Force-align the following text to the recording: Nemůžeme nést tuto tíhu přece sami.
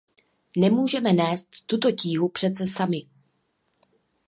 Nemůžeme 0.57 1.13
nést 1.13 1.47
tuto 1.65 1.91
tíhu 1.91 2.29
přece 2.29 2.67
sami. 2.67 3.01